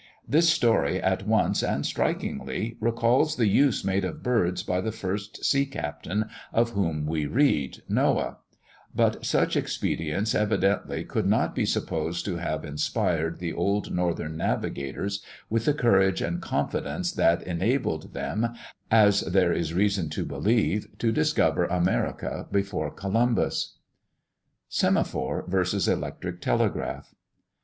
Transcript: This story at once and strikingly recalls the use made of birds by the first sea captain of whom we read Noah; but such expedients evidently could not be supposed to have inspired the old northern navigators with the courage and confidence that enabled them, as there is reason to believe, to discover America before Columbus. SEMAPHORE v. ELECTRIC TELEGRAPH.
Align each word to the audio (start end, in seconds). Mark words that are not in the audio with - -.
This 0.27 0.49
story 0.49 0.99
at 0.99 1.27
once 1.27 1.61
and 1.61 1.85
strikingly 1.85 2.75
recalls 2.79 3.35
the 3.35 3.45
use 3.45 3.83
made 3.85 4.03
of 4.03 4.23
birds 4.23 4.63
by 4.63 4.81
the 4.81 4.91
first 4.91 5.45
sea 5.45 5.63
captain 5.67 6.25
of 6.51 6.71
whom 6.71 7.05
we 7.05 7.27
read 7.27 7.83
Noah; 7.87 8.37
but 8.95 9.23
such 9.23 9.55
expedients 9.55 10.33
evidently 10.33 11.03
could 11.05 11.27
not 11.27 11.53
be 11.53 11.67
supposed 11.67 12.25
to 12.25 12.37
have 12.37 12.65
inspired 12.65 13.37
the 13.37 13.53
old 13.53 13.91
northern 13.93 14.35
navigators 14.35 15.21
with 15.51 15.65
the 15.65 15.73
courage 15.75 16.19
and 16.19 16.41
confidence 16.41 17.11
that 17.11 17.43
enabled 17.43 18.15
them, 18.15 18.55
as 18.89 19.21
there 19.21 19.53
is 19.53 19.71
reason 19.71 20.09
to 20.09 20.25
believe, 20.25 20.87
to 20.97 21.11
discover 21.11 21.65
America 21.67 22.47
before 22.51 22.89
Columbus. 22.89 23.77
SEMAPHORE 24.67 25.45
v. 25.47 25.91
ELECTRIC 25.91 26.41
TELEGRAPH. 26.41 27.13